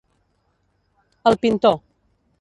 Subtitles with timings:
[1.33, 1.81] El pintor.